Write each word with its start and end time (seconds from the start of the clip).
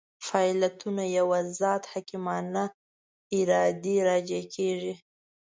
فاعلیتونه 0.27 1.03
یوه 1.17 1.39
ذات 1.59 1.83
حکیمانه 1.93 2.63
ارادې 3.37 3.95
راجع 4.09 4.41
کېږي. 4.55 4.93